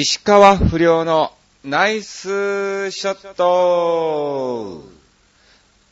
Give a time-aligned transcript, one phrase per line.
[0.00, 1.32] 石川不良の
[1.64, 4.84] ナイスショット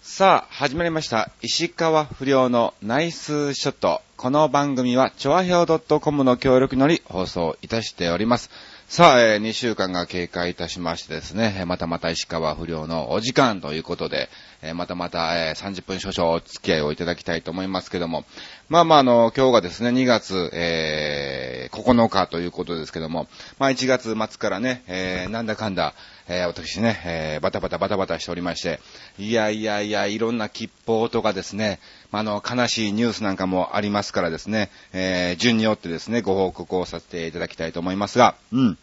[0.00, 1.32] さあ、始まりました。
[1.42, 4.02] 石川不良のナイスショット。
[4.16, 8.48] この番組は、チョアヘオ .com の協力により放送いたしております。
[8.88, 14.28] さあ、えー2週間が経過いたしましてですね、またまた石川不良のお時間ということで、
[14.62, 18.24] えーまたまた、えー30分少々お付き合いをいただきたいと思いますけども、
[18.68, 23.26] まあまあ、あの、今日がですね、2月、えー9日ということですけども、
[23.58, 25.94] まあ1月末からね、えーなんだかんだ、
[26.28, 28.78] えー私ね、えーバタバタバタバタしておりまして、
[29.18, 31.80] いやいやいや、いろんな吉報とかですね、
[32.10, 38.78] まあ、の、悲しいニュースなんかもありますからですね、えー順によってですね、ご報告をさせていただきたいと思いますが、うん。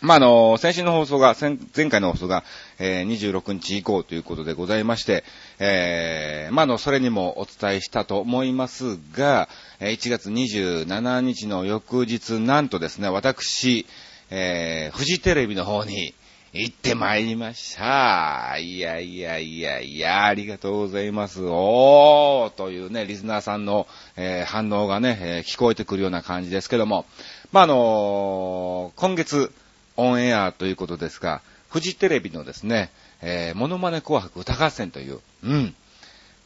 [0.00, 1.56] まあ、あの、先週の放送が、前
[1.88, 2.44] 回の放送が、
[2.78, 5.24] えー26日以降ということでございまして、
[5.58, 9.48] えーまあ、の、それにもお伝えしたと思いますが、
[9.80, 13.86] え1月27日の翌日、なんとですね、私、
[14.30, 16.14] えー、フジテレビの方に
[16.54, 18.56] 行ってまいりました。
[18.58, 21.42] いやいやいやいや、ありがとうございます。
[21.44, 23.86] おーというね、リスナーさんの、
[24.16, 27.04] えー反応がね、えー聞こえてくるような感じですけども、
[27.52, 29.52] まあ、あのー今月、
[29.98, 35.74] オンエアということですが、フジテレビのですね、えー、モノマネ紅白歌合戦という、うん。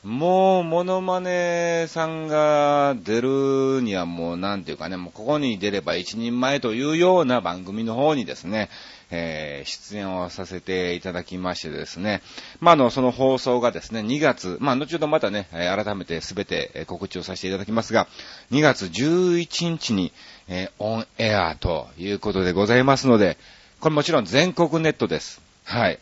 [0.02, 8.68] もう、モノマネさんが出るにはもう、なんていうかね、もうここに出れば一人前というような番組の方にですね、
[9.12, 12.22] えー出演をさせていただきましてですね、
[12.60, 18.08] まあ、の、その放送がですね、2月、まあ、後ほどまたね、改めてすべて告知をさせていただきますが、
[18.50, 20.12] 2月11日に、
[20.48, 23.36] えーオンエアということでございますので、
[23.80, 25.40] これもちろん全国ネットです。
[25.64, 25.98] はい。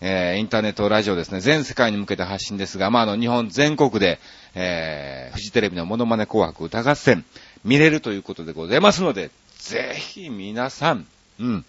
[0.00, 4.18] えーインターネットラジオですね、全世界に向けて発信ですが、まあ、あの、日本全国で、
[4.54, 7.24] えー、フジテレビのモノマネ紅白歌合戦、
[7.64, 11.06] 見れるということでございますので、ぜひ皆さん、
[11.38, 11.64] うん、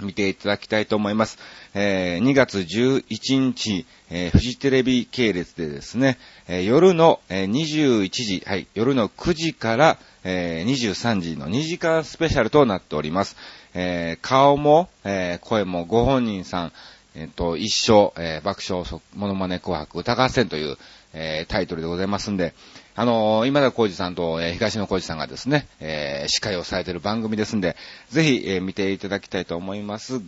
[0.00, 1.38] 見ていただきたいと思います。
[1.74, 13.36] えー2月11日、えーフジテレビ系列でですね、えー夜の、え21時、はい、夜の9時から、え23時の2時間スペシャルとなっております。
[13.74, 16.72] え顔も、え声もご本人さん、
[17.14, 18.84] えっ、と、一生、え爆笑
[19.16, 20.78] モノマネ紅白歌合戦という、
[21.12, 22.54] えタイトルでございますんで、
[23.00, 27.76] あのー今田耕司さんと、えー東野耕司さんがですね、えー司会をされている番組ですんで、
[28.10, 30.20] ぜひ、えー見ていただきたいと思います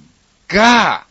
[0.46, 1.04] が、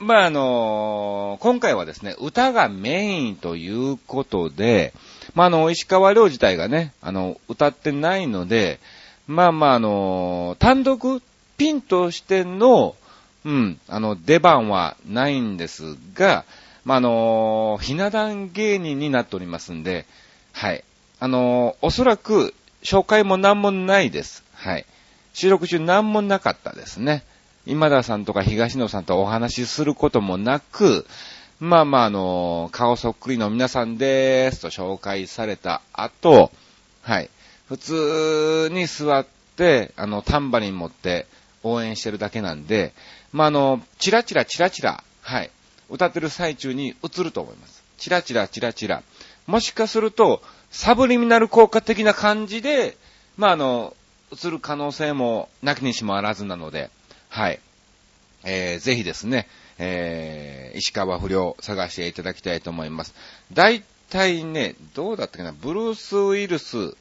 [0.00, 4.92] まあ、あのー今回はですね、歌がメインということで、
[5.36, 8.80] まあ、あの、石川遼自体がね、あの、歌ってないので、
[9.28, 11.22] まあまあ、あのー単独
[11.58, 12.96] ピンとしての、
[13.44, 16.44] うん、あの、出番はないんですが、
[16.84, 20.06] まあ、あのーひな壇芸人になっておりますんで、
[20.60, 20.84] はい。
[21.20, 24.44] あのーおそらく、紹介も何もないです。
[24.52, 24.84] はい。
[25.32, 27.24] 収録中何もなかったですね。
[27.64, 31.06] 今田さんとか東野さんとお話しすることもなく、
[31.60, 36.52] まあまあ、あのー顔そっくりの皆さんでーすと紹介された後、
[37.00, 37.30] はい。
[37.66, 41.26] 普通に座って、あの、タンバリン持って
[41.62, 42.92] 応援してるだけなんで、
[43.32, 45.50] まあ、あの、チラチラチラチラ、はい。
[45.88, 47.82] 歌ってる最中に映ると思います。
[47.96, 49.02] チラチラチラチラ。
[49.50, 52.96] もしかすると、サブリミナル効果的な感じで、
[53.36, 53.96] まあ、あの、
[54.32, 56.88] 映る可能性もなきにしもあらずなので、
[57.28, 57.58] はい。
[58.44, 63.12] えー、ぜひですね、えー、石川不良探していただきたいと思います。
[63.52, 66.96] 大体ね、どうだったかな、ブルース・ウィルス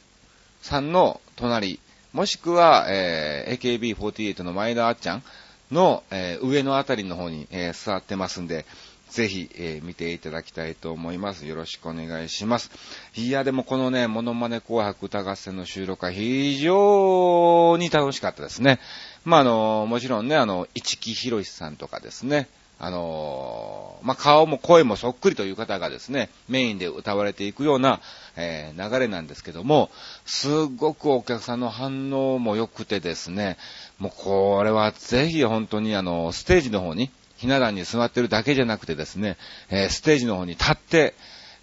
[0.63, 1.79] さんの隣、
[2.13, 5.23] もしくは、えー、AKB48 の前田あっちゃん
[5.71, 8.65] の、えー上のあたりの方に、えー座ってますんで、
[9.11, 11.45] ぜひ、えー見ていただきたいと思います。
[11.45, 12.71] よろしくお願いします。
[13.15, 18.79] いや、でもこのね、モノマネ紅白歌合戦の収録は非常に楽しかったですね。
[19.25, 22.47] まあ、あの、もちろんね、あの、市木博さんとかですね、
[22.81, 27.99] あのまあ、顔も声もそっくりという方がですね、メインで歌われていくような、
[28.37, 29.89] えー流れなんですけども、
[30.25, 33.57] すごくお客さんの反応も良くてですね、
[33.97, 39.37] もうこれはぜひ本当にあの、ステージの方に、ひな壇に座ってるだけじゃなくてですね、
[39.69, 41.13] えーステージの方に立って、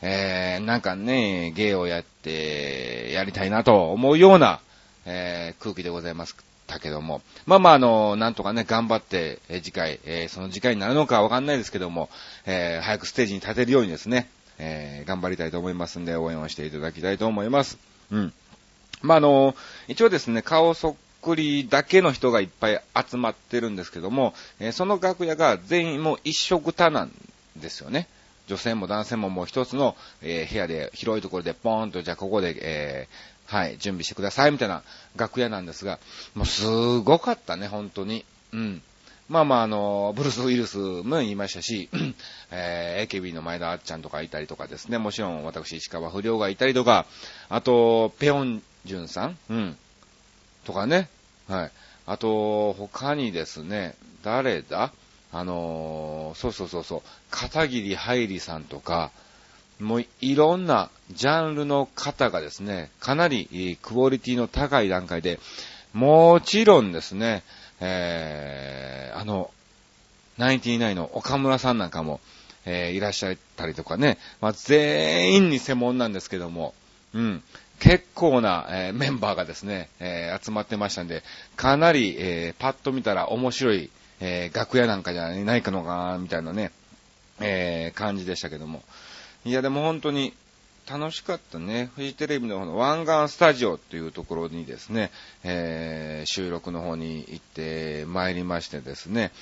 [0.00, 4.60] えーなんかね、芸をやって、やりたいなと思うような、
[5.04, 6.34] えー空気でございます。
[6.66, 7.20] たけども。
[7.44, 12.08] まあまあ、あの、なんとかね、頑張って、え次回、えーその次回になるのかわかんないですけども、
[12.46, 17.76] え早くステージに立てるようにですね、え頑張りたいと思いますんで、応援をしていただきたいと思います。
[18.10, 18.32] うん。
[19.02, 19.54] まあ、あの、
[19.88, 20.94] 一応ですね、顔そっ
[21.26, 27.12] くりだけの人がいっぱい集まってるんですけども、えーその楽屋が全員もう一色多なん
[27.56, 28.08] ですよね。
[28.46, 34.82] 女性も男性ももう一つの、えー部屋で広いところでポーンと、じゃあここで、えーはい、準備してください、みたいな
[35.16, 35.98] 楽屋なんですが、
[36.34, 36.64] もうす
[37.00, 38.24] ごかったね、本当に。
[38.52, 38.82] うん。
[39.28, 41.88] まあまあ、あの、ブルース・ウィルスも言いましたし、
[42.52, 47.06] えー、AKB の前田あっちゃんとかいたりとかですね、もちろん私、石川不良がいたりとか、
[47.48, 49.38] あと、ペヨンジュンさん？
[49.50, 49.76] うん。
[50.64, 51.08] とかね、
[51.48, 51.70] はい。
[52.06, 54.92] あと、他にですね、誰だ？
[55.32, 59.10] あのーそうそうそうそう、片桐はいりさんとか、
[59.80, 65.38] もういろんなジャンルの方がですね、かなりクオリティの高い段階で、
[65.92, 67.42] もちろんですね、
[67.80, 69.50] えー、あの、
[70.38, 72.20] ナインティナインの岡村さんなんかも、
[72.64, 76.74] えーいらっしゃったりとかね、まあ、全員に専門なんですけども、
[77.14, 77.42] うん、
[77.78, 81.22] 結構な、えメンバーがですね、え集まってましたんで、
[81.56, 83.90] かなり、えパッと見たら面白い、
[84.20, 86.70] え楽屋なんかじゃないかのかな、みたいなね、
[87.40, 88.82] え感じでしたけども。
[89.44, 90.32] いや、でも本当に
[90.88, 91.90] 楽しかったね。
[91.96, 95.10] フジテレビの方の湾岸スタジオっていうところにですね、
[95.44, 99.32] えー収録の方に行ってまいりましてですね。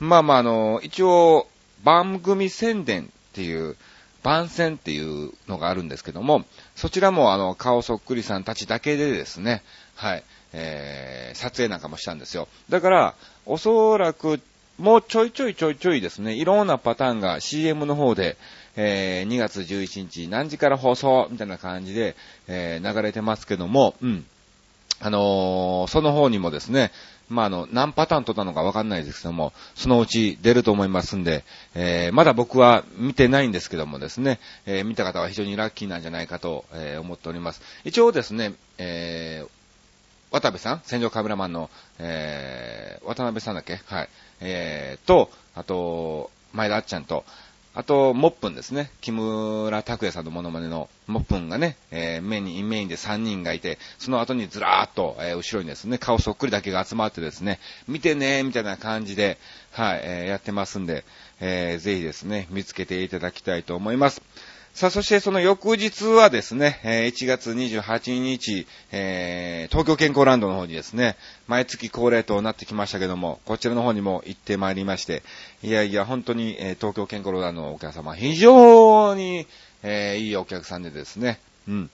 [0.00, 1.46] まあまあ、あの、一応、
[1.84, 3.76] 番組宣伝っていう、
[4.22, 9.62] 番宣っていうのがあるんですけども、そちらもあの、顔そっくりさんたちだけでですね、
[9.94, 12.48] はい、えー、撮影なんかもしたんですよ。
[12.68, 13.14] だから、
[13.46, 14.40] おそらく、
[14.78, 18.36] もうちょいちょいちょいちょいですね、いろんなパターンが CM の方で、
[18.76, 22.16] えー、2月11日何時から放送みたいな感じで、
[22.48, 24.24] えー、流れてますけども、うん。
[25.04, 26.92] あのーその方にもですね、
[27.32, 31.44] まあ、あの、何パターン撮ったのかわかんないですけども、そのうち出ると思いますんで、
[31.74, 37.62] えーまだ僕は見てないんですけどもですね、えー見た方は非常にラッキーなんじゃないかと、えー思っております。
[37.84, 39.48] 一応ですね、えー
[40.30, 41.68] 渡部さん戦場カメラマンの、
[41.98, 43.80] えー、渡辺さんだっけ？
[43.84, 44.08] はい。
[44.40, 47.26] えー、と、あと、前田あっちゃんと、
[47.74, 48.90] あと、モップンですね。
[49.00, 59.38] 木村拓哉さんのモノマネのモップンがね、えーメイン、メインで3人がいて、その後にずらーっと、えー後ろにですね、顔そっくりだけが集まってですね、見てねーみたいな感じで、
[59.70, 61.04] はい、えーやってますんで、
[61.40, 64.20] えーぜひですね、見つけていただきたいと思います。
[64.74, 71.16] さあ、そしてその翌日はですね、え1月28日、えー東京健康ランドの方にですね、
[71.46, 75.22] 毎月恒例となってきましたけども、こちらの方にも行ってまいりまして、
[75.62, 79.46] いやいや、本当に、え東京健康ランドのお客様、非常に、
[79.82, 81.90] えーいいお客さんでですね、うん。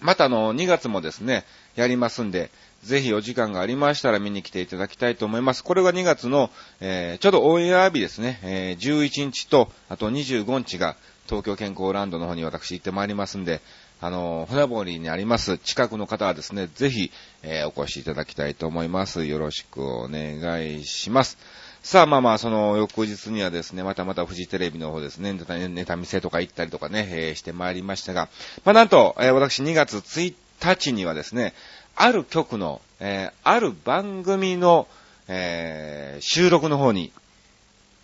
[0.00, 2.50] またあの、2月もですね、やりますんで、
[2.82, 5.62] ぜひお時間がありましたら見に来ていただきたいと思います。
[5.62, 13.60] これが2月の、えーちょうどオンエア日ですね、えー11日と、あと25日が東京健康ランドの方に私行ってまいりますんで、
[14.00, 17.10] あの、船堀にあります近くの方はですね、ぜひ、
[17.42, 19.24] えーお越しいただきたいと思います。
[19.24, 21.38] よろしくお願いします。
[21.82, 28.28] さあ、まあまあ、その翌日にはですね、またまたフジテレビの方ですね、ネタ見せとか行ったりとかね、えーしてまいりましたが、
[28.64, 31.54] まあなんと、えー私2月1日にはですね、
[31.94, 34.88] ある曲の、えある番組の、
[35.28, 37.12] え収録の方に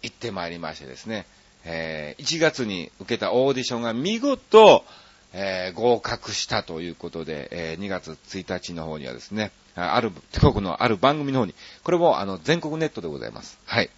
[0.02, 1.26] 行ってまいりましてですね、
[1.64, 4.85] えー1月に受けたオーディションが見事、
[5.32, 13.59] えー合格したということで、えー2月1日の方にはですね、あある、局のある番組の方に、これもあの全国ネットでございます。
[13.64, 13.91] はい。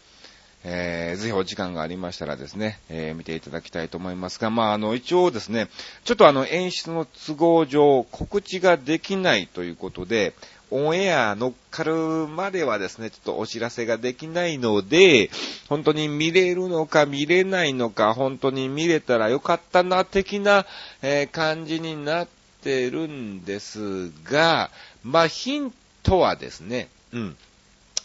[0.66, 5.68] えーぜひお時間がありましたらですね、えー見ていただきたいと思いますが、まあ、あの、一応ですね、
[6.04, 10.34] ちょっとあの、演出の都合上、告知ができないということで、
[10.70, 11.94] オンエア乗っかる
[12.28, 15.30] まではですね、ちょっとお知らせができないので、
[15.68, 20.66] 本当に見れるのか見れないのか、本当に見れたらよかったな、的な、
[21.02, 22.28] え感じになっ
[22.62, 24.70] てるんですが、
[25.02, 25.72] まあ、ヒン
[26.02, 27.36] トはですね、うん。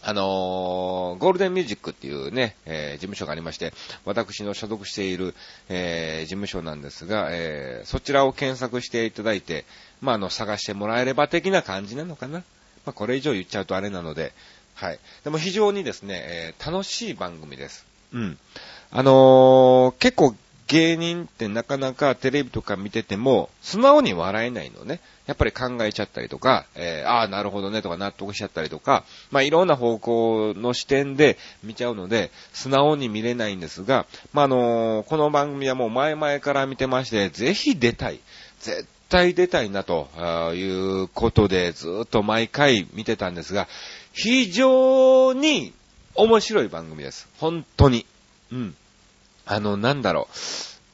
[0.02, 3.74] あのーゴールデンミュージックっていうね、えー事務所がありまして、
[4.06, 5.36] 私の所属している、
[5.68, 9.66] えー事務所なんですが、えそちらを検索していただいて、
[10.02, 12.44] まあ、あの、探してもらえれば的な感じなのかな。
[12.86, 14.34] まあ、これ以上言っちゃうとあれなので、
[14.76, 15.00] はい。
[15.24, 17.86] でも非常にですね、えー楽しい番組です。
[18.14, 18.38] うん。
[18.92, 20.36] あのー結構
[20.68, 25.00] 芸人ってなかなかテレビとか見てても、素直に笑えないのね。
[25.26, 38.20] やっぱり考えちゃったりとか、えーああ、なるほどねとか納得しちゃったりとか、まあいろんな方向の視点で見ちゃうので、素直に見れないんですが、まああのーこの番組はもう前々から見てまして、ぜひ出たい。
[38.62, 40.08] 絶対出たいなと
[40.54, 43.68] いうことでずっと毎回見てたんですが、
[44.14, 45.74] 非常に
[46.16, 47.28] 面白い番組です。
[47.40, 48.06] 本当に。
[48.52, 48.76] うん。
[49.46, 50.36] あの、なんだろう。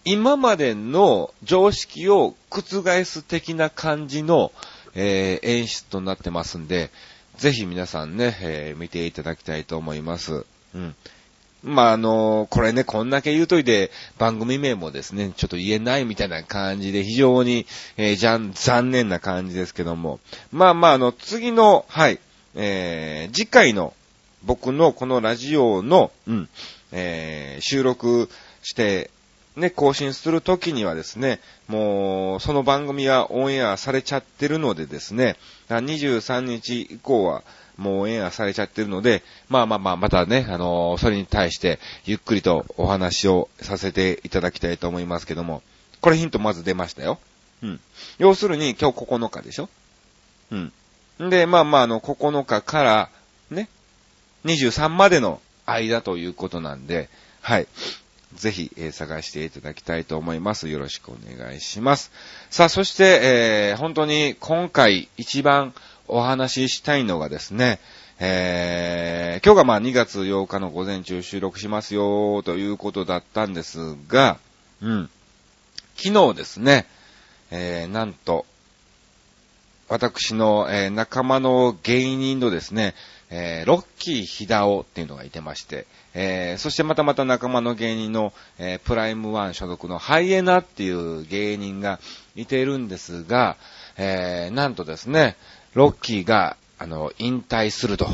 [0.05, 2.61] 今までの常識を覆
[3.05, 4.51] す的な感じの、
[4.93, 6.91] えー演出となってますんで、
[7.37, 10.45] ぜひ皆さんね、えー見ていただきたいと思います。
[10.73, 10.95] うん。
[11.65, 17.65] まあ、あの、これね、こんだけ言うといて、番組名もですね、ちょっと言えないみたいな感じで、非常に、
[17.97, 20.19] えー、じゃん、残念な感じですけども。
[20.51, 22.19] まあまあ、あの、次の、はい、
[22.53, 23.93] えー、次回の、
[24.43, 26.49] 僕のこのラジオの、うん、
[26.91, 28.29] えー、収録
[28.61, 29.09] して、
[29.55, 35.35] ね、更新するときにはですね、もう、その番組はオンエアされちゃってるのでですね、
[35.69, 37.43] 23日以降は、
[37.77, 45.61] もうオンエアされちゃってるので、まあまあまあ、またね、あのー、それに対して、ゆっくりとお話をさせていただきたいと思いますけども、
[46.01, 47.19] これヒントまず出ましたよ。
[47.63, 47.79] うん。
[48.17, 49.69] 要するに、今日9日でしょ？
[50.51, 50.71] うん。
[51.29, 53.09] で、まあまあ、あの、9日から、
[53.49, 53.69] ね、
[54.45, 57.09] 23までの間ということなんで、
[57.41, 57.67] はい。
[58.35, 60.67] ぜひ、えー、探していただきたいと思います。
[60.67, 62.11] よろしくお願いします。
[62.49, 65.73] さあ、そして、えー、本当に今回一番
[66.07, 67.79] お話ししたいのがですね、
[68.19, 74.37] えー、今日がまあ2月8日の午前中収録しますよということだったんですが、
[74.81, 75.09] うん。
[75.95, 76.85] 昨日ですね、
[77.51, 78.45] えー、なんと、
[79.87, 82.95] 私の、えー、仲間の芸人のですね、
[83.29, 91.99] えー、ロッキーヒダオっていうのがいてまして、えー、そしてまたまた仲間の芸人の、えー、プライムワン所属のハイエナっていう芸人が
[92.35, 93.57] いているんですが、
[93.97, 95.35] えー、なんとですね、
[95.75, 98.07] ロッキーが、あの、引退すると。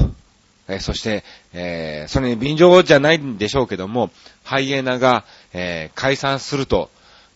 [0.68, 4.10] え、そして、えー、それに便乗じゃないんでしょうけども、
[4.44, 6.89] ハイエナが、えー、解散すると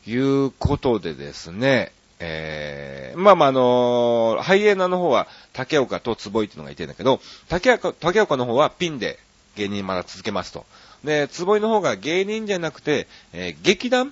[0.08, 9.20] いうことでですね、えー、まあまあ、あのー、ハイエナの方は竹岡と坪井っていうのがいてんだけど、竹岡、竹岡の方はピンで
[9.56, 10.66] 芸人まだ続けますと。
[11.04, 14.12] で、坪井の方が芸人じゃなくて、えー、劇団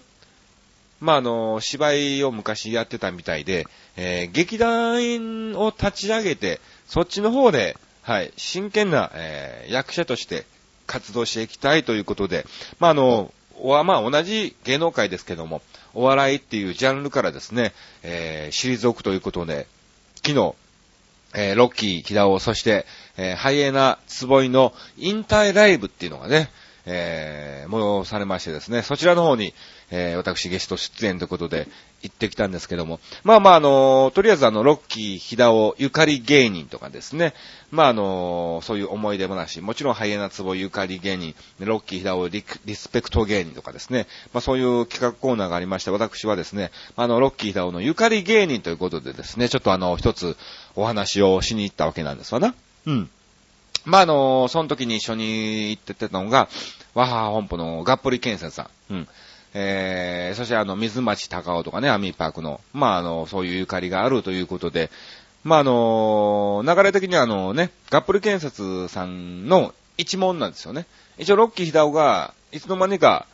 [1.03, 3.67] まあ、あの、芝居を昔やってたみたいで、
[3.97, 10.45] えー、劇団員を立ち上げて、そっちの方で、はい、真剣な、えー、役者として
[10.87, 12.45] 活動していきたいということで、
[12.79, 15.61] まあ、あの、はまあ、同じ芸能界ですけども、
[15.93, 19.67] お笑いっていうジャンルからですね、えー、退くということで、
[20.25, 20.55] 昨日、
[21.35, 22.85] えー、ロッキー、木田尾、そして、
[23.17, 26.49] えー、ハイエナ、ツボイの引退ライブっていうのがね、
[26.85, 29.53] えー、催されましてですね、そちらの方に、
[29.91, 31.67] えー、私ゲスト出演ということで
[32.01, 37.33] 行ってきたんですけども、まあまああの、とりあえずあの、ロッキー、ヒダオ、ゆかり芸人とかですね、
[37.71, 42.43] まああの、そういう思い出話、もちろんハイエナツボゆかり芸人、ロッキー、ヒダオリ、
[42.75, 50.35] スペクト芸人とかですね、まあそういう企画コーナーがありまして、私はですね、あの、ロッキー、ヒダオのゆかり芸人ということでですね、ちょっとあの、一つ
[50.75, 52.53] お話をしに行ったわけなんですわな。
[52.85, 53.09] うん。
[53.85, 56.47] まあ、あの、その時に一緒に行ってたのが、
[56.93, 58.93] ワハ本舗のがっぽり建設さん。
[58.93, 59.07] うん。
[59.55, 64.89] えー、そしてあの、水町高尾とかね、アミーパークの、まあ、あの、そういうゆかりがあるということで、
[65.43, 70.85] まあ、あの、流れ的にはあのね、がっぽり建設さんの一門なんですよね。
[71.17, 73.27] 一応、ロッキーヒダオが、いつの間にか、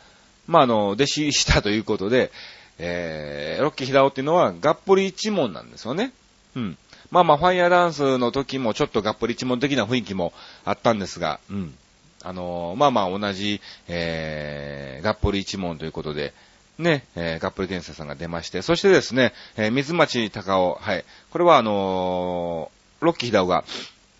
[0.46, 2.32] まあ、あの、弟子したということで、
[2.78, 6.12] えー、ロッキーヒダオっていうのは、がっぽり一門なんですよね。
[6.56, 6.78] うん。
[7.10, 10.32] まあまあ、ファイヤーダンスの時もちょっとがっぽり一門的な雰囲気も
[10.64, 11.74] あったんですが、うん。
[12.22, 16.34] あのー、まあまあ同じ、えー、がっぽり一門ということで、
[16.78, 21.04] ね、えー、がっぽり伝説さんが出まして、そしてですね、えー、水町高尾、はい。
[21.30, 23.64] これはあのー、ロッキーヒダオが、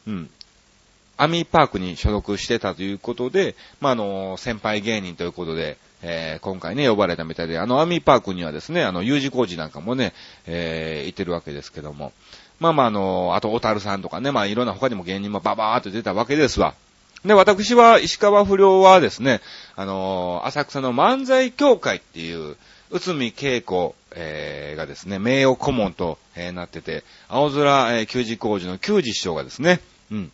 [0.06, 0.30] うん、
[1.16, 10.14] アミーパークに所属してたということで、まあ、あの、先輩芸人ということで、えー、今回ね、呼ばれたみたいで、あの、アミーパークにはですね、あの、U 字工事なんかもね、
[10.46, 12.14] えー、いてるわけですけども、
[12.60, 16.74] まあまああの、あと、小樽さんとかね、まあいろんな他にも芸人もババーっと出たわけですわ。
[17.24, 19.40] で、私は、石川不良はですね、
[19.76, 22.56] あの、浅草の漫才協会っていう、
[22.90, 30.32] 内海恵子、えー、がですね、名誉顧問と、えー、なってて、青空、えー、球児工事の球児師匠がですね、うん、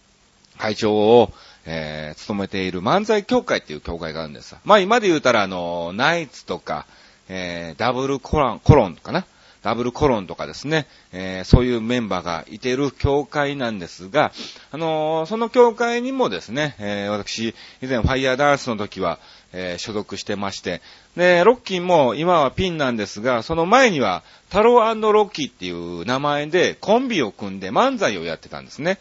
[0.58, 1.32] 会長を、
[1.66, 4.56] えー、務めている漫才協会っていう協会があるんです。
[4.64, 6.86] まあ今で言うたら、あの、ナイツとか、
[7.28, 9.26] えー、ダブルコロン、コロンかな。
[9.62, 14.32] ダブルコロンとかですね、えー、そういうメンバーがいてる協会なんですが、
[14.70, 19.18] あのー、その協会にもですね、えー、私、以前ファイヤーダンスの時は、
[19.52, 20.82] え所属してまして、
[21.16, 28.98] で、ロッキーも今はピンなんですが、その前には、タローロッキーっていう名前でコンビを組んで漫才をやってたんですね。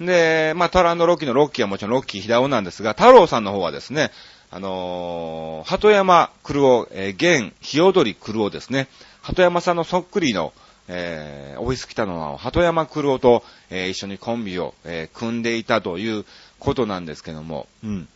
[0.00, 4.10] で、まあ、タローロッキーのロッキーはもちろんロッキー平尾なんですが、太郎さんの方はですね、
[4.50, 8.88] あのー、鳩山黒尾、えー、現、日踊り黒尾ですね。
[9.24, 10.52] 鳩山さんのそっくりの、
[10.86, 16.26] えー、オフィス来たのは、鳩山黒尾と、えー、一緒にコンビを、えー、組んでいたという
[16.58, 18.08] ことなんですけども、うん。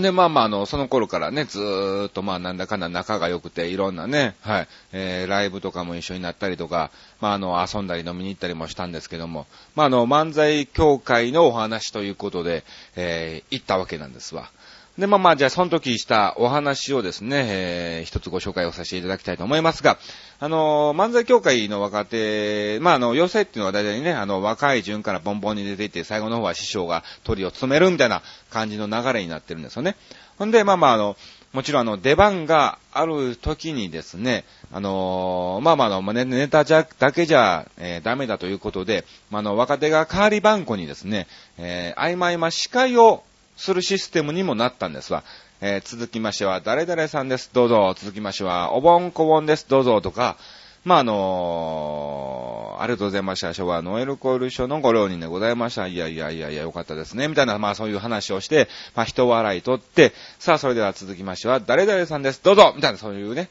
[0.00, 12.64] で、まあまあ、あの、その頃からね、ずーっとまあ、なんだかんだ仲が良くて、いろんなね、はい、えー、ライブとかも一緒になったりとか、まあ、あの、遊んだり飲みに行ったりもしたんですけども、まあ、あの、漫才協会のお話ということで、
[12.96, 14.50] えー、行ったわけなんですわ。
[14.98, 19.96] で、まあまあ、じゃあその時したお話をですね、えー、一つご紹介をさせていただきたいと思いますが、
[20.40, 29.94] あのー、漫才協会の若手、まああの、要請っていうのは大体ね、あの、若い順からボンボンに出ていって、最後の方は師匠が鳥を務めるみたいな感じの流れになってるんですよね。
[30.36, 31.16] ほんで、まあまあ、あの、
[31.52, 43.22] もちろんあの、出番がある時にですね、あのー、まあまああの、ネタじゃ、だけじゃ、えー、ダメだということで、まあ、あの、若手が代わり番号にですね、えー、合間合間司会を
[43.58, 45.24] するシステムにもなったんですわ。
[45.60, 47.92] えー、続きましては、誰々さんです、どうぞ。
[47.98, 50.00] 続きましては、おぼんこぼんです、どうぞ。
[50.00, 50.36] とか、
[50.84, 53.52] まあ、あのー、ありがとうございました。
[53.52, 55.88] 昭和ノエルコイル賞のご両人でございました。
[55.88, 57.26] いやいやいやいや、よかったですね。
[57.26, 62.40] みたいな、まあそういう話をして、まあ人笑いとって、さあそれでは続きましては、誰々さんです。
[62.44, 63.48] どうぞみたいな、そういうね、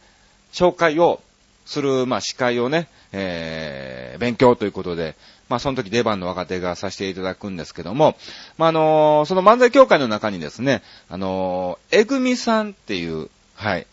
[0.54, 1.20] 紹介を
[1.68, 5.16] する、まあ司会をね、えー、勉強ということで、
[5.50, 8.16] まあ、その時出番の若手がさせていただくんですけども、
[8.58, 13.88] まあ、あのー、その漫才協会の中にですね、あのー、えぐみさんっていう、はい。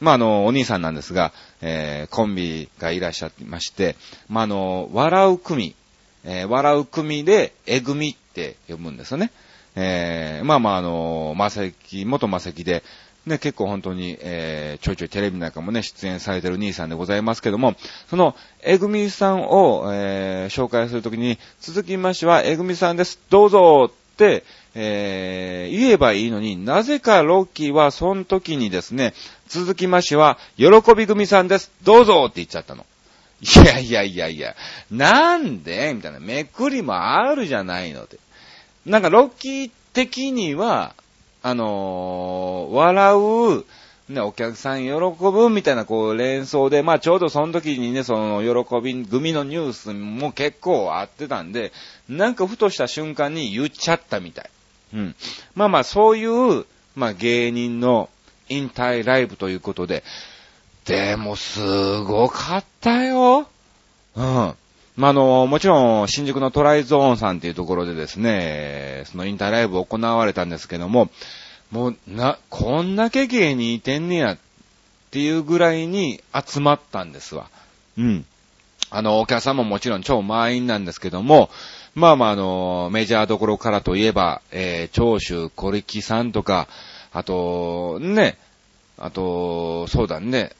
[0.00, 3.96] まあ、あの、お兄さんなんですが、えー、コンビがいらっしゃいまして、
[4.28, 5.74] まあ、あの笑う組、
[6.24, 9.30] えー、笑う組で、えぐみって呼ぶんですよね。
[9.76, 12.82] えー、まあまあ、あのまさき、元まさきで、
[13.26, 17.74] ね、結構本当に、えー、ちょいちょいテレビなんかもね、出演されてる兄さんでございますけども、
[18.08, 29.14] その、えぐみさんを、えー、紹介するときに、続きましては、えぐみさんです、どうぞって、えー、言えばいいのになぜかロッキーはその時にですね、
[29.48, 32.86] 続きましては、喜び組さんです、どうぞって言っちゃったの。
[33.42, 34.54] いやいやいやいや、
[34.90, 35.94] なんで？
[35.94, 38.18] みたいな、めくりもあるじゃないのって。
[38.84, 40.94] なんかロッキー的には、
[41.42, 43.14] あのー、笑
[43.60, 43.64] う、
[44.12, 51.72] ね、お客さん喜ぶみたいなこう連想で、まあちょうどその時にね、その喜び組のニュースも結構あってたんで、
[52.08, 54.50] なんかふとした瞬間に言っちゃったみたい。
[54.94, 55.14] うん。
[55.54, 56.66] まあまあそういう、
[56.96, 58.10] まあ芸人の
[58.48, 60.02] 引退ライブということで、
[60.84, 63.48] でもすごかったよ。
[64.16, 64.54] うん。
[64.96, 71.10] まあ、の、もちろん、新宿のトライゾーンさんっていうところでですね、そのインタライブ行われたんですけども、
[71.70, 74.38] もう、な、こんだけ芸人いてんねやっ
[75.10, 77.48] ていうぐらいに集まったんですわ。
[77.96, 78.26] うん。
[78.90, 81.50] あの、お客さんももちろん超満員なんですけども、
[81.94, 86.68] まあまあ、あの、メジャーどころからといえば、えー、長州小力さんとか、
[87.12, 88.36] あと、ね、
[88.98, 90.52] あと、そうだね、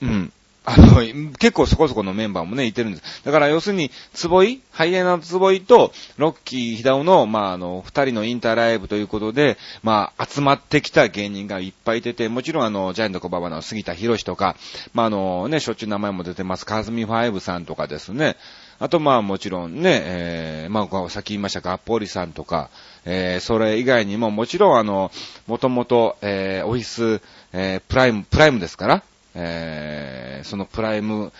[0.00, 0.32] うん。
[0.70, 1.02] あの、
[1.38, 3.24] 結構そこそこのメンバーもね、いてるんです。
[3.24, 14.56] だから要するに、つぼいハイエナつぼいと、ロッキーヒダオの、まあ、あの、二人のインターライブということで、まあ、集まってきた芸人がいっぱい出てて、もちろんあの、ジャイアントコババの杉田博士とか、
[14.92, 18.36] まあ、あの、ね、しょっちゅう名前も出てます、カズミファイブさんとかですね。
[18.78, 22.68] あと、まあ、もちろんね、えー、まあ、さっき言いましたが、っぽりさんとか、
[23.06, 25.10] えー、それ以外にも、もちろんあの、
[25.46, 29.02] もともと、えー、オフィス、えー、プライム、プライムですから、
[29.40, 31.32] えー、そのプライム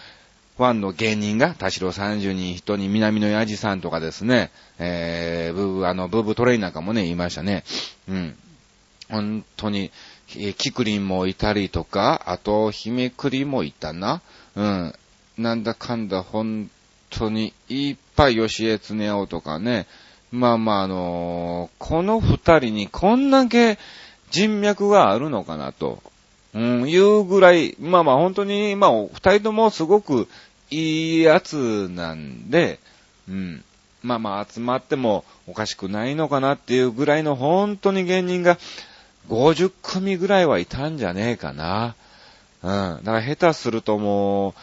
[0.57, 7.65] ファンの芸人が、田代30人人に南のヤジさんとかですね、えー、ブーブー、あの、ブーブートレイナーかもね、言いましたね。
[8.09, 8.37] うん。
[9.09, 9.91] 本当に、
[10.27, 14.21] キクリンもいたりとか、あと、ヒメクリもいたな。
[14.57, 14.95] うん。
[15.39, 16.69] なんだかんだ本
[17.11, 19.87] 当にいっぱい吉江恒夫とかね。
[20.33, 23.79] まあまああのー、この二人にこんだけ
[24.31, 26.03] 人脈があるのかなと。
[26.55, 30.29] うん、いうぐらい、まあまあ本当に、まあ二人ともすごく
[30.71, 32.79] いいやつなんで、
[33.29, 33.65] うん。
[34.03, 38.59] まあまあ集まってもおかしくないのかなっていうぐらいの本当に芸人が
[39.29, 41.95] 50組ぐらいはいたんじゃねえかな。
[42.63, 43.05] うん。
[43.05, 44.55] だから下手するともう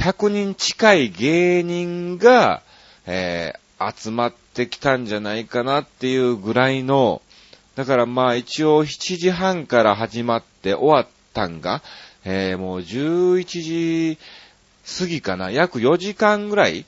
[0.00, 2.62] 100人近い芸人が、
[3.06, 7.22] えー、集まってきたんじゃないかなっていうぐらいの、
[7.76, 11.82] だからまあ一応7時半から始まって終わったんが、
[12.24, 14.18] えー、もう11時
[14.98, 16.84] 過ぎかな、約4時間ぐらい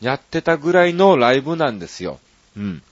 [0.00, 2.20] やってたぐらいのライブなんですよ。
[2.56, 2.82] うん。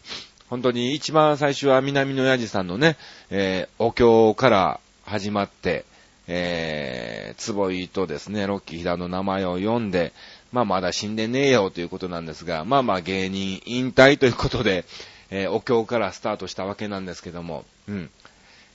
[0.49, 2.97] 本当に一番最初は南のやじさんのね、
[3.31, 5.85] えー、お経から始まって、
[6.29, 10.13] えー、つぼいとですね、ロッキーヒの名前を読んで、
[10.53, 14.85] まあまだ死んでねえよということなんですが、まあまあ芸人引退ということで、
[15.31, 18.11] えー、お経からスタートしたわけなんですけども、うん。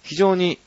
[0.03, 0.59] 非常に、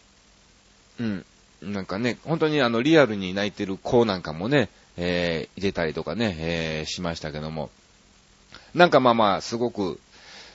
[1.01, 1.27] うん、
[1.65, 7.71] なんかね、本当にあの、リアルに泣いてる子なんかもね、えー、入れたりとかね、えー、しましたけども、
[8.75, 9.99] なんかまあまあ、すごく、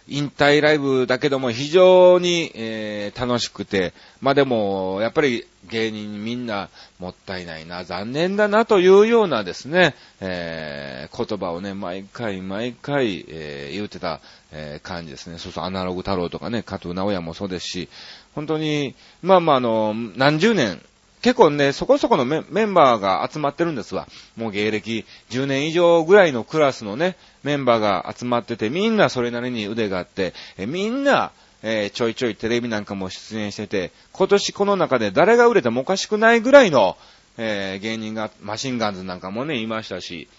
[0.10, 14.20] 引退ライブだけども非常に、えー、楽しくて、まあでも、やっぱり芸人みんなもったいないな、残念だなというようなですね、えー、言葉をね、毎回毎回、えー、言うてた、
[14.52, 15.38] えー、感じですね。
[15.38, 17.90] そうそう、アナログ太郎とかね、加藤直也もそうですし、
[18.34, 20.82] 本当に、まあまああの、何十年、
[21.22, 24.08] 結構ね、そこそこのメンバーが集まってるんですわ。
[24.38, 36.98] もう芸歴10年以上ぐらいのクラスのね、メンバーが集まってて、みんなそれなりに腕があって、えみんな、えー、ちょいちょいテレビなんかも出演してて、今年この中で誰が売れてもおかしくないぐらいの、
[37.38, 40.30] えー、芸人が、マシンガンズなんかもね、いましたし、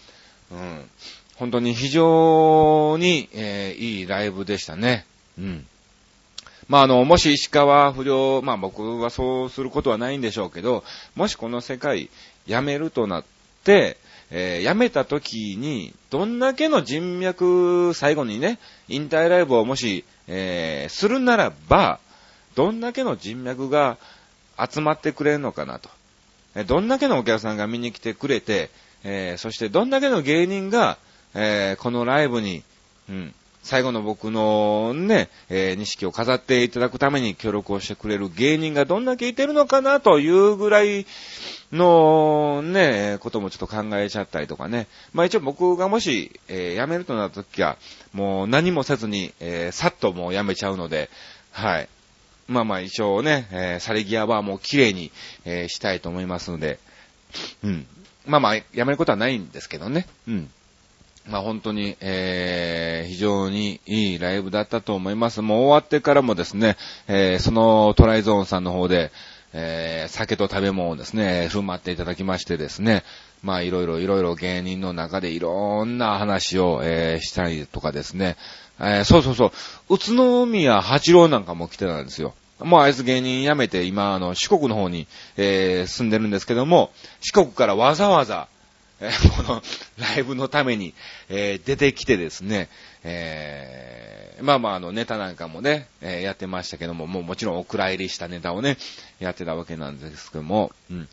[0.51, 0.91] うん。
[1.37, 5.07] 本当に非常に、えー、いいライブでしたね。
[5.39, 5.67] うん。
[6.71, 10.85] まあ、あの、もし石川不良、まあ僕はそうすることはないんでしょうけど、
[11.17, 12.09] もしこの世界
[12.47, 13.25] 辞めるとなっ
[13.65, 13.97] て、
[14.31, 21.99] えー、辞めた時に、どんだけの人脈、最後にね、引退ライブをもし、えー、するならば、
[22.55, 23.99] どんだけの人脈が
[24.57, 25.91] 集まってくれるのかなと。
[26.55, 28.71] えどんだけのお客さんが見に来てくれて、
[29.03, 30.99] えー、そしてどんだけの芸人が、
[31.35, 32.63] えこのライブに、
[33.09, 41.07] うん、最後の僕のね、えー、錦を飾っていただくために協力をしてくれる芸人がどんだけいてるのかなというぐらい
[41.73, 44.87] のね、こともちょっと考えちゃったりとかね。
[45.13, 47.77] まあ一応僕がもし、えー、辞めるとなった時は、
[48.13, 51.11] もう何もせずに、えー、さっともう辞めちゃうので、
[51.53, 51.89] はい。
[52.49, 55.13] まあまあ一応ね、えー、去り際はもう綺麗に、
[55.45, 56.79] えー、したいと思いますので、
[57.63, 57.87] うん。
[58.27, 60.07] まあまあ、辞めることはないんですけどね。
[60.27, 60.51] うん。
[61.27, 65.43] まあ本当に、えー、非常にいいライブだったと思います。
[65.43, 66.77] もう終わってからもですね、
[67.09, 69.13] えー、そのトライゾーンさんの方で、
[69.53, 73.05] えー、酒と食べ物をですね、振る舞っていただきましてですね、
[73.43, 78.37] まあいろいろいろいろ芸人の中でいろんな話を、えー、したりとかですね、
[78.79, 82.35] えー、そうそうそう、宇都宮八郎なんかも来てたんですよ。
[82.61, 85.07] もうあいつ芸人辞めて今あの四国の方に、
[85.37, 88.49] えー、住んでるんですけども、四国からわざわざ、
[89.01, 89.63] えこの
[89.99, 90.95] ライブのために、
[91.29, 92.69] えー、出てきてですね、
[93.03, 98.77] えー、まあまああのネタなんかもね、えー、やってましたけども、もうもちろんお蔵入りしたネタをね、
[99.19, 101.09] やってたわけなんですけども、うん。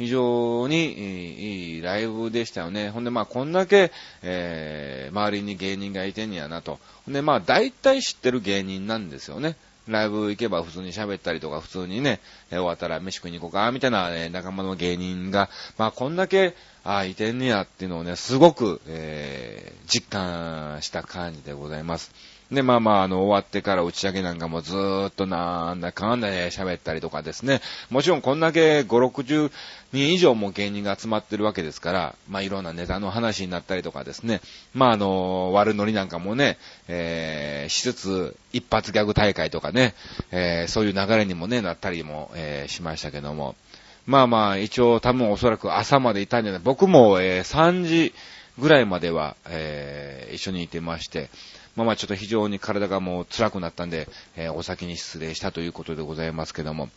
[0.00, 2.88] 非常にいいライブでしたよね。
[2.88, 6.78] ほんでまあこんだけ、えー、周りに芸人がいてんやなと。
[7.04, 9.56] ほんでまあ大体知ってる芸人なんですよね。
[9.88, 22.12] ライブ行けば普通に喋ったりとか、普通にね、終わったら飯食いに行こうか、みたいな、ね、仲間の芸人が、まあこんだけ、ああ、いてんねやっていうのをね、すごく、えー、実感した感じでございます。
[22.52, 27.60] で、まあまあ、あの、終わってから打ち上げなんかもずーっとなんだかんだで喋ったりとかですね。
[27.90, 29.52] もちろんこんだけ5、60
[29.92, 34.40] 人以上も芸人が集まってるわけですから、まあいろんなネタの話になったりとかですね。
[34.74, 36.58] まああの、悪ノリなんかもね、
[36.88, 39.94] えー、しつつ、一発ギャグ大会とかね、
[40.32, 43.54] えー、そういう流れにもね、なったりも、えー、しましたけども。
[44.06, 48.14] まあまあ、一応多分おそらく朝までいたんじゃない僕も、えー、3時
[48.58, 51.30] ぐらいまでは、えー、一緒にいてまして、
[51.76, 56.88] まあまあちょっと非常に体がもう辛くなったんで、えー、お先に失礼したということでございますけども。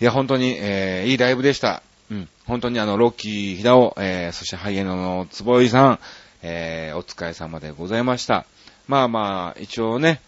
[0.00, 1.82] いや、本当に、えー、いいライブでした。
[2.10, 2.28] うん。
[2.46, 5.98] 本当にあの、ロッキー、ヒダオ、えー、そしてハイエノの坪井さん、
[6.42, 8.46] えー、お疲れ様でございました。
[8.88, 10.20] まあまあ、一応ね、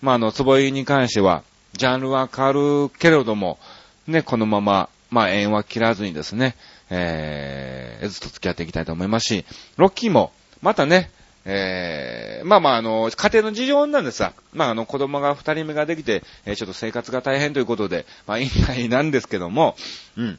[0.00, 3.58] まああの、坪井に関しては、ジャンルは変わるけれども、
[4.06, 6.54] ね、このまま、まあ縁は切らずにですね、
[6.90, 9.44] えー、ずっと付き合っていきたいと思いますし、
[9.76, 10.32] ロッキーも、
[10.62, 11.10] またね、
[11.48, 19.76] えー、まあまあ、あの、家庭の事情なんですが、まああの、子供が二人目ができて、えー、ちょっと生活が大変ということで、まあ、引退なんですけども、
[20.16, 20.38] うん。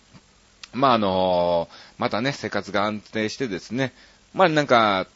[0.73, 3.93] まああのまたね、生活が安定してですね、
[4.33, 5.07] まあなんか、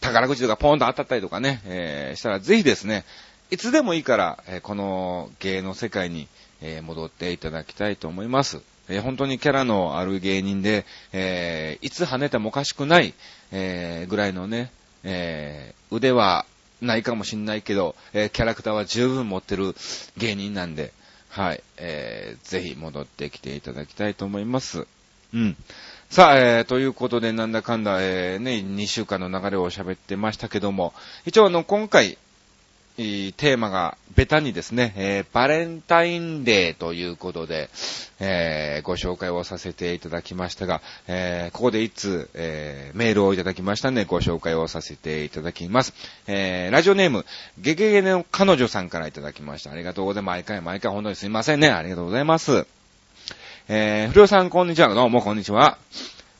[0.00, 3.04] 宝くじとかポーンと当たったりとかね、えー、したらぜひですね、
[3.50, 6.28] いつでもいいから、えー、この芸の世界に、
[6.62, 8.60] えー、戻っていただきたいと思います。
[8.88, 13.14] えー、本当にキャラのある芸人で、えー、いつ跳ねてもおかしくない、
[13.52, 14.70] えー、ぐらいのね、
[15.04, 16.46] えー、腕は
[16.80, 19.74] ないかもしんないけど、えー、キャラクターは十分持ってる
[20.16, 20.92] 芸人なんで、
[21.28, 24.86] はい、えー、ぜひ戻ってきていただきたいと思います。
[25.32, 25.56] うん。
[26.08, 30.92] さあ、えー、ということで、なんだかんだ、えー、ね、2週間の流れを喋ってましたけども、
[31.24, 32.18] 一応あの、今回、
[32.96, 37.70] テーマがベタにですね、えー、バレンタインデーということで、
[38.18, 45.94] えー、ご紹介をさせていただきましたが、えー、ここで一通、えメールをいただきましたので、ご紹介をさせていただきます。
[46.26, 47.24] えラジオネーム、
[47.58, 49.70] ゲゲゲの彼女さんからいただきました。
[49.70, 50.36] ありがとうございます。
[50.36, 51.70] 毎回毎回本当にすいませんね。
[51.70, 52.66] ありがとうございます。
[53.68, 54.92] えー、不良さんこんにちは。
[54.92, 55.78] どうもこんにちは。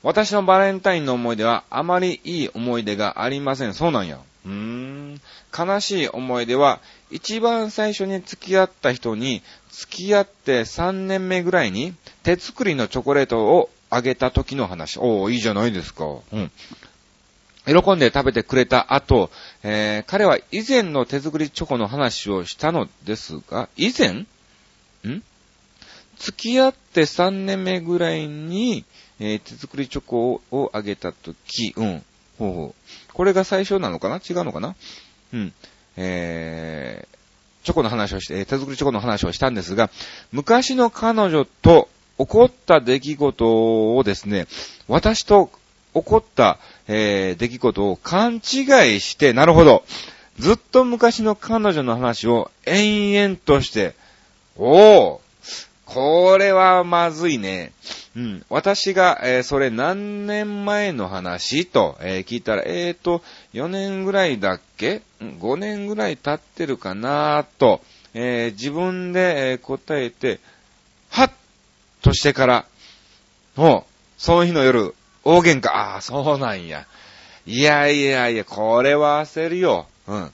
[0.02, 3.74] 私のバレンタインの思い出は、あまりいい思い出がありません。
[3.74, 4.18] そうなんや。
[4.46, 14.98] 悲しい思い出は、一番最初に付き合った人に、付き合って3年目ぐらいに、手作りのチョコレートをあげた時の話。
[14.98, 16.04] おー、いいじゃないですか。
[16.06, 16.50] うん。
[17.66, 19.30] 喜んで食べてくれた後、
[19.62, 24.26] えー、彼は以前の手作りチョコの話をしたのですが、以前？
[25.08, 25.22] ん？
[26.18, 28.84] 付き合って3年目ぐらいに、
[29.18, 32.04] えー、手作りチョコをあげたとき、うん。
[32.40, 33.12] ほうほう。
[33.12, 34.16] これが最初なのかな？
[34.16, 34.74] 違うのかな？
[35.34, 35.52] うん。
[35.96, 39.90] えー、チョコの話をして、手作りチョコの話をしたんですが、
[40.32, 44.46] 昔の彼女と起こった出来事をですね、
[44.88, 45.50] 私と
[45.92, 48.40] 起こった、えー、出来事を勘違い
[49.00, 49.84] して、なるほど。
[50.38, 53.94] ずっと昔の彼女の話を延々として、
[54.56, 55.20] おー、
[55.84, 57.72] これはまずいね。
[58.20, 58.44] うん。
[58.50, 63.22] 私が、えー、それ何年前の話と、えー、聞いたら、えーと、
[63.54, 67.80] 4年ぐらいだっけ ?5 年ぐらい経ってるかなと、
[68.12, 70.38] えー、自分で、え答えて、
[71.08, 71.30] はっ
[72.02, 72.66] としてから、
[73.56, 75.70] もう、その日の夜、大喧嘩。
[75.70, 76.86] ああ、そうなんや。
[77.46, 79.86] いやいやいや、これは焦るよ。
[80.06, 80.32] うん。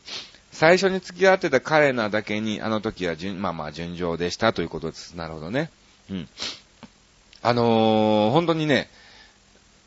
[0.50, 5.14] 最初に付き合ってた彼なだけに、あの時は順、まあまあ順調でしたということです。
[5.16, 5.70] なるほどね。
[6.10, 6.28] うん。
[7.42, 8.88] あのー、本当にね、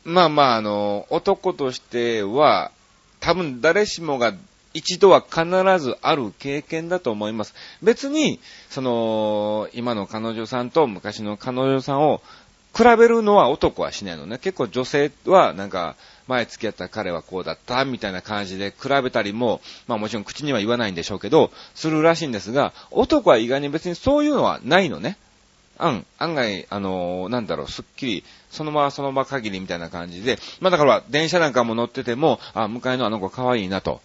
[0.04, 2.72] まあまああのー、男としては、
[3.20, 4.34] 多分誰しもが
[4.72, 5.44] 一度は必
[5.78, 7.54] ずある経験だと思います。
[7.82, 12.22] 別に、その、今の彼女さんと昔の彼女さんを
[12.76, 14.38] 比べるのは男はしないのね。
[14.38, 15.96] 結構女性はなんか、
[16.28, 25.18] 前付き合った彼はこうだった、みたいな感じで比べたりも、まあもちろん口には言わないんでしょうけど、するらしいんですが、男は意外に別にそういうのはないのね。
[25.80, 34.00] うん、案外、あのー、なんだろう、すっきり、そのままその場限りみたいな感じで、まあだから、電車なんかも乗ってても、あ、向かいのあの子可愛いなと。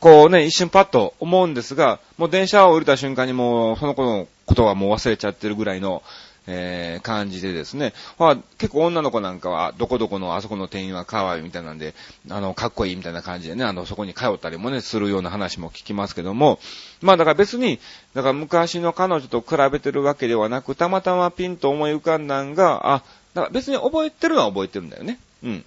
[0.00, 6.02] こうね、一瞬パッと思うんですが、もう電車を降りた瞬間にもう、その子のことはもう忘れちゃってるぐらいの、
[6.50, 11.94] えー、感じでですね、まあ、結構女の子なんかは、どこどこのあそこの店員は可愛いみたいなんで、
[12.30, 16.58] あの、かっこいいみたいな感じでね、あの、そこに通ったりもね、するような話も聞きますけども、
[17.02, 17.78] まあだから別に、
[18.14, 23.02] だから昔の彼女と比べてるわけではなく、たまたまピンと思い浮かんだんが、あ、
[23.34, 25.18] だから別に覚えてるのは覚えてるんだよね。
[25.44, 25.64] うん。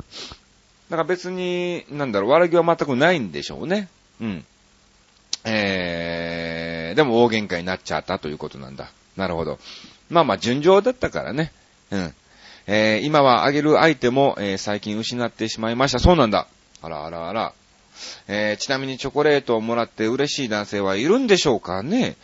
[0.90, 3.88] だから別に、なんだろう、悪気は全くないんでしょうね。
[4.20, 4.46] うん。
[5.46, 8.92] えー、でも大喧嘩になっちゃったということなんだ。
[9.16, 9.60] なるほど。
[10.10, 11.52] まあまあ順調だったからね。
[11.92, 12.14] うん。
[12.68, 16.00] えー、今はあげる相手も、えー、最近失ってしまいました。
[16.00, 16.48] そうなんだ。
[16.82, 17.54] あらあらあら。
[18.28, 22.16] えー、ちなみにチョコレートをもらって嬉しい男性はいるんでしょうかね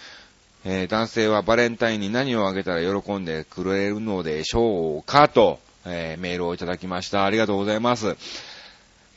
[0.66, 7.24] えー、男性はバレンタインに何をあげたら喜んでくれるのでしょうかと、えー、メールをいただきました。
[7.24, 8.18] ありがとうございます。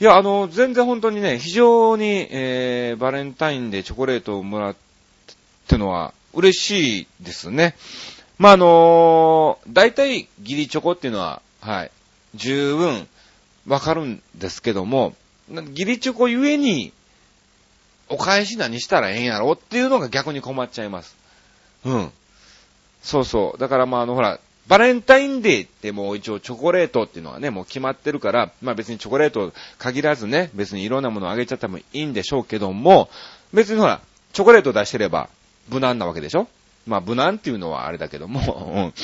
[0.00, 4.76] いや、あの、全然本当にね、非常に、えー、バレンタインでチョコレートをもらっ
[5.66, 7.74] てのは嬉しいですね。
[8.38, 11.90] まあ、あのー、大体ギリチョコっていうのは、はい、
[12.34, 13.06] 十分
[13.66, 15.14] わかるんですけども、
[15.72, 16.92] ギリチョコゆえに、
[18.08, 21.16] お返し何したらええんやろっていうのが逆に困っちゃいます。
[21.84, 22.12] うん。
[23.02, 23.58] そうそう。
[23.58, 33.10] だからまああのほら、バレンタインデーってもう一応チョコレートっていうのはね、もう決まってるから、まあ別にチョコレート限らずね、別にいろんなものをあげちゃってもいいんでしょうけども、
[33.52, 34.00] 別にほら、
[34.32, 35.28] チョコレート出してれば
[35.70, 36.48] 無難なわけでしょ？
[36.87, 38.94] まあ、無難っていうのはあれだけども、うん。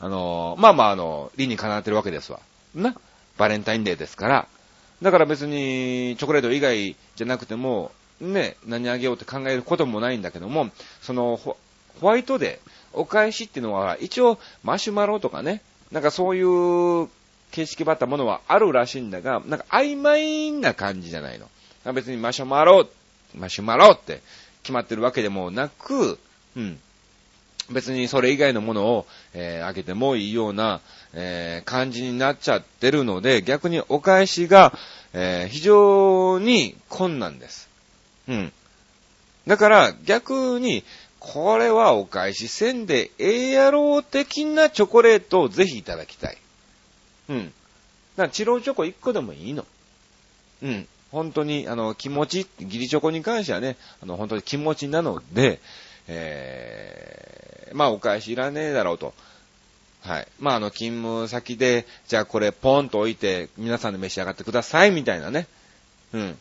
[0.00, 2.40] あのー、まあまあ、あの、理にかなってるわけですわ。
[2.74, 2.94] な？
[3.36, 4.46] バレンタインデーですから。
[5.02, 11.56] だから別に、チョコレート以外じゃなくても、ね、何あげようって考えることもないんだけども、その、ホ
[12.00, 17.08] ワイトデー、お返しっていうのは、一応、マシュマロとかね、なんかそういう
[17.52, 21.48] 形式ばったものはあるらしいんだが、なんか曖昧な感じじゃないの。
[21.92, 22.88] 別にマシュマロ、
[23.36, 24.20] マシュマロって
[24.68, 26.18] 決まってるわけでもなく、
[26.54, 26.78] うん。
[27.70, 30.80] 別にそれ以外のものを、えー、あげてもいいような、
[31.14, 34.74] えー、感じになっちゃってるので、逆にお返しが、
[35.14, 37.70] えー、非常に困難です。
[38.28, 38.52] うん。
[39.46, 40.84] だから逆に、
[41.18, 46.36] これはお返しせんでええやろう的なチョコレートをぜひいただきたい。
[47.30, 47.46] うん。
[47.46, 47.52] だか
[48.24, 49.64] らチロルチョコ1個でもいいの。
[50.62, 50.86] うん。
[51.10, 55.60] 本当に、あの、気持ち、ギリチョコに関してはね、あの、本当に気持ちなので、
[56.06, 59.14] えー、まあお返しいらねえだろうと。
[60.00, 60.28] はい。
[60.38, 65.46] まああの、勤務先で、じゃあこれポンと置いて、皆さんで召し上がってください、みたいなね。
[66.12, 66.38] うん。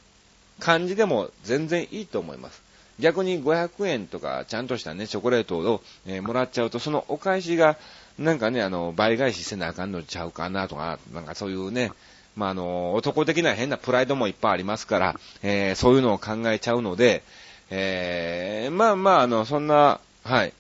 [0.60, 2.62] 感じでも全然いいと思います。
[3.00, 7.78] 逆に500円とかちゃんとしたね、チョコレートを、えー、もらっちゃうと、そのお返しが、
[8.18, 11.92] なんかね、あの、倍返しせなあかんのちゃうかなとか、なんかそういうね、
[12.38, 17.24] まあ、あの、男的な変なプライドもいっぱいありますから、えー、そういうのを考えちゃうので、
[17.72, 20.54] えー、まあまあ、あの、そんな、はい、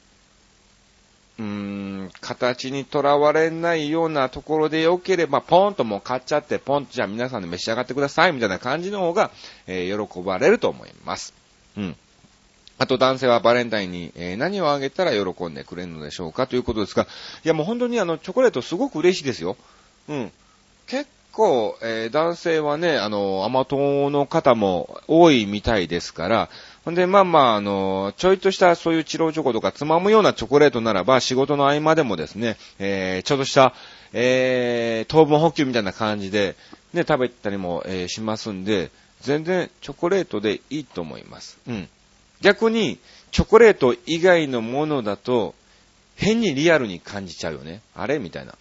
[1.39, 9.29] うーん、形にとらわれないようなところで良ければ、ポンともう買っちゃって、ポンとじゃあ皆さんで召し上がってください、みたいな感じの方が、
[9.67, 11.33] えー、喜ばれると思います。
[11.77, 11.95] うん。
[12.79, 17.07] あと男性はバレンタインに、え、何をあげたら喜んでくれるのでしょうかということですが、
[17.43, 19.57] いやもう本当にあの、チョコレートすごく嬉しいですよ。
[20.09, 20.31] うん。
[20.87, 26.50] 結構、えー、男性はね、あの、甘党の方も多いみたいですから、
[26.84, 33.73] ほんで、まあまあ、あの、ちょいとしたそういうチロチョコとかつまむようなチョコレートならば、仕事の合間でもですね、えー、ちょっとした、
[34.13, 36.56] えー、糖分補給みたいな感じで、
[36.93, 38.89] ね、食べたりも、えー、しますんで、
[39.21, 41.60] 全然チョコレートでいいと思います。
[41.67, 41.88] うん。
[42.41, 42.97] 逆に、
[43.32, 45.54] チョコレート以外のものだと、
[46.15, 47.82] 変にリアルに感じちゃうよね。
[47.95, 48.17] あれ？
[48.17, 48.56] みたいな。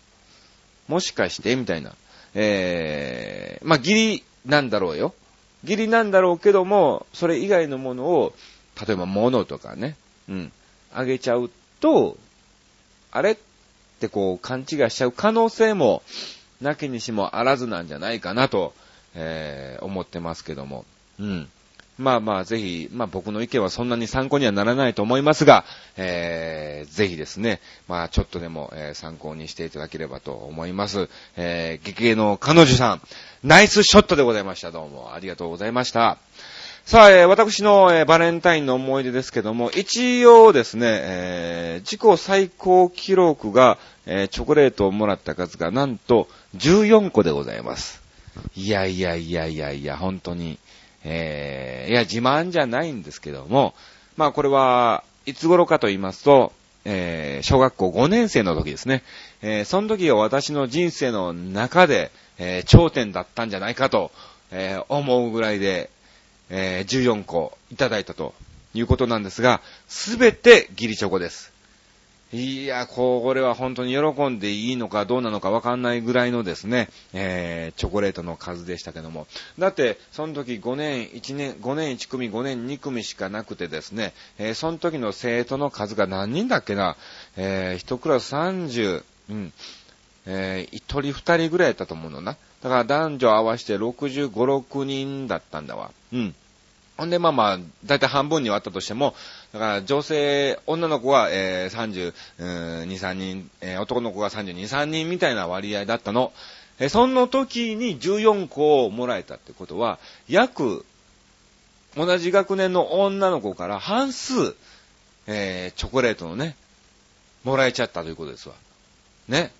[0.88, 1.56] もしかして？
[1.56, 1.94] みたいな。
[2.38, 5.14] えー、まあ、ギリなんだろうよ。
[5.64, 8.34] ギリなんだろうけども、それ以外のものを、
[8.86, 9.96] 例えば物とかね、
[10.28, 10.52] うん、
[10.92, 12.18] あげちゃうと、
[13.10, 13.36] あれっ
[14.00, 16.02] てこう勘違いしちゃう可能性も、
[16.60, 18.74] なきにしもあらずなんじゃないかなと、
[19.14, 20.84] えー、思ってますけども。
[21.18, 21.48] うん。
[21.98, 25.64] まあまあ、ぜひ、まあ僕の意見はそんなに参考にはならないと思いますが、
[25.96, 31.08] えー、ぜひですね、まあちょっとでも、えー、参考にしていただければと思います。
[31.36, 33.02] えー、劇芸の彼女さん、
[33.42, 34.70] ナイスショットでございました。
[34.72, 36.18] どうもありがとうございました。
[36.84, 48.02] さあ、えー、私の、えー、バレンタインの思い出ですけども、一応ですね、えー、自己最高記録が、えー、チョコレートをもらった数がなんと14個でございます。
[48.54, 50.58] いやいやいやいやいや、本当に。
[51.08, 53.74] えー、いや、自慢じゃないんですけども、
[54.16, 56.52] まあこれは、いつ頃かと言いますと、
[56.84, 59.02] えー、小学校5年生の時ですね。
[59.42, 64.10] えー、その時が私の人生の中で、えー、頂点だったんじゃないかと、
[64.50, 65.90] えー、思うぐらいで、
[66.50, 68.34] えー、14個いただいたと
[68.74, 71.55] いうことなんですが、すべてギリチョコです。
[72.32, 79.28] いや、これは本当に喜んでいいのかどうなのかわかんないぐらいのですね、えー、チョコレートの数でしたけども。
[79.60, 86.96] だって、その時5年、1年、5年1組、5年2組しかなくてですね、えー、その時の生徒の数が何人だっけな、
[87.36, 89.52] えー、1クラス30、うん、
[90.26, 92.36] えー、1人2人ぐらいだったと思うのな。
[92.60, 95.92] だから男女合わせて65、6人だったんだわ。
[96.12, 96.34] うん。
[96.96, 99.14] ほんで、まあまあ、だいたい半分に割ったとしても、
[99.52, 106.32] だから女性、女の子は、えー、32、3人、えー、男の子が32、3人みたいな割合だったの。
[106.78, 110.86] えー、その時に14個をもらえたってことは、約、
[111.96, 114.54] 同じ学年の女の子から半数、
[115.26, 116.56] えー、チョコレートのね、
[117.44, 118.54] もらえちゃったということですわ。
[119.28, 119.52] ね。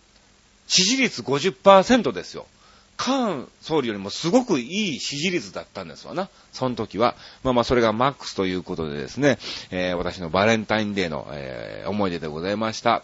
[0.66, 2.46] 支持率50%ですよ。
[2.96, 6.28] カーン総理よりもすごくいい支持率だったんですわな。
[6.52, 7.14] その時は。
[7.42, 9.38] まあまあ、それがマックスということでですね、
[9.70, 13.02] えー、私のバレンタインデーの、えー、思い出でございました。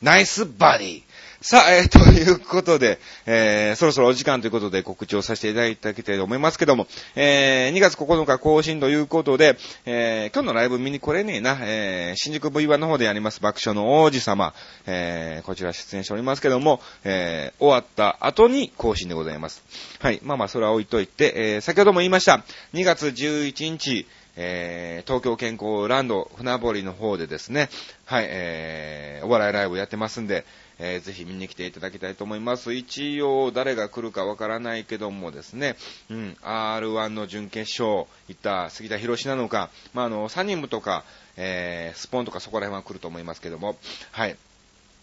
[0.00, 1.02] ナイスバディ
[1.44, 14.54] さあ、えー、 ということで、えー、そろそろお時間ということで告知をさせていただきたいと思いますけども、えー、2月9日更新ということで、えー、今日のライブ見に来れねえな、えー、新宿 V1 の方でやります爆笑の王子様、
[14.86, 19.64] えー、こちら出演しておりますけども、えー、終わった後に更新でございます。
[19.98, 20.20] はい。
[20.22, 27.68] まあまあ、それは置いといて、えー、先ほども言いました、2月11日、えー、東京健康ランド船堀の方でですね、
[28.06, 30.44] はい、えー、お笑いライブやってますんで、
[30.78, 32.72] えー、ぜひ見に来ていただきたいと思います。
[32.74, 35.76] 一応、誰が来るかわからないけどもですね、
[36.10, 41.04] うん、R1 の準決勝行った杉田博士なのか、まあ、あの、サニムとか、
[41.36, 43.76] えー、スポンとかそこら辺は来ると思いますけども、
[44.10, 44.36] はい。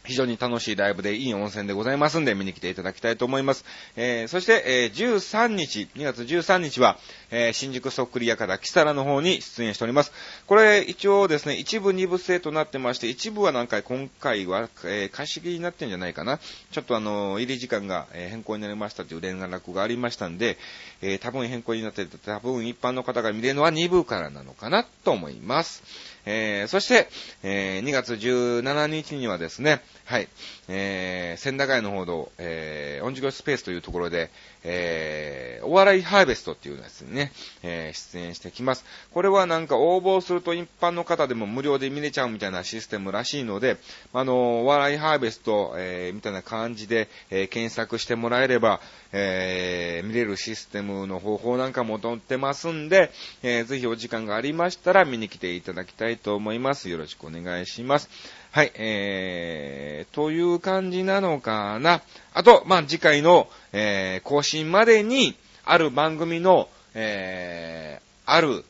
[0.09, 3.63] 非常に楽しいライブでいい温泉でございますんで見に来ていただきたいと思います。
[3.95, 6.97] えー、そして、えー、13日、2月13日は、
[7.29, 10.11] えー、新宿そっくり館キサラの方に出演しております。
[10.47, 16.39] これ一応ですね、一部二部制となってまして、一部はなんか今回は、えー、貸し切りになってんじゃないかな。
[16.71, 20.57] ちょっとあの、入り時間が、変更になりましたという連絡がありましたんで、
[21.03, 25.83] えー、多分変更になって多分一般の方が見れるのは2部からなのかなと思います。
[26.31, 27.09] えー、そして、
[27.41, 30.27] えー、2月17日にはですね、はい、
[30.67, 34.29] えー、千駄ヶ谷の報道、えー、音授業スペースというところで、
[34.63, 37.31] えー、お笑いハーベストっていうやつにね、
[37.63, 38.85] えー、出演してきます。
[39.13, 43.77] これはなんか応募すると一般の方でも無料で見れちゃうみたいなシステムらしいので、
[44.13, 53.11] あの、お笑いハーベスト、えー、みたいな感じで、え、検索してもらえれば、え、見れるシステムの方法なんかも載ってますんで、
[53.43, 56.89] えー、ぜひお時間がありましたら見に来ていただきたいと思います。
[56.89, 58.09] よろしくお願いします。
[58.51, 62.01] はい、えー、という感じなのかな。
[62.33, 65.35] あと、まあ、次回の、えー、更新までに、
[65.65, 68.65] ある番組の、えー、ある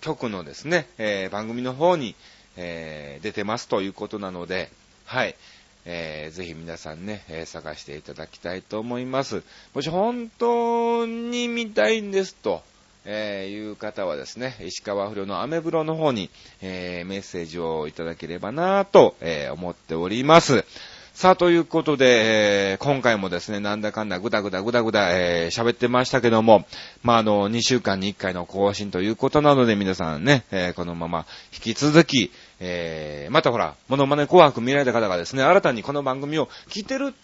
[0.00, 2.16] 局のですね、えー、番組の方に、
[2.56, 4.70] えー、出てますということなので、
[5.04, 5.36] はい。
[5.84, 9.44] えー、ぜひ皆さんね、えー、探していただきたいと思います。
[9.74, 12.62] もし本当に見たいんですと、
[13.10, 16.28] えー、いう方はですね、石川不良のアメブロの方に、
[16.60, 20.66] えー、メッセージをいただければなぁと、えー、思っております。
[21.14, 26.66] さあ、ということで、えー、今回もですね、なんだかんだぐだぐだぐだぐだ、えー、喋ってましたけども、
[27.02, 32.30] まあ、あの、2週間に1回の更新ということなので、皆さんね、えー、このまま引き続き、
[32.60, 37.14] えー、またほら、モノマネ紅白見られた方がですね、新たにこの番組を聞いてる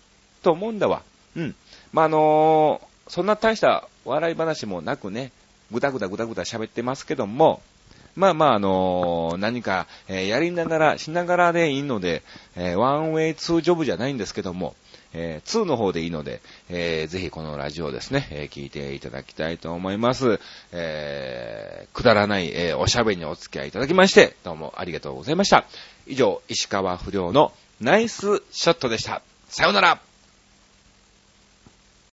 [0.42, 1.02] と思うんだわ。
[1.36, 1.54] うん。
[1.92, 5.30] まあ、あのー、そんな大した笑い話もなくね、
[5.70, 7.62] ぐだぐだぐだぐだ喋ってますけども、
[8.16, 12.22] まあまあ、あのー、何か、えー、やりながら、しながらでいいので、
[12.54, 14.76] えー、ワンウェイツージョブじゃないんですけども、
[15.14, 20.40] えー、2の方でいいので、えー、ぜひこのラジオですね、えー、聞いていただきたいと思います。
[20.72, 25.64] えー、くだらない、えー、おしゃべりにお付き合いいただきまして、どうもありがとうございました。
[26.06, 29.22] 以上、石川不良のナイスショットでした。
[29.48, 30.00] さようなら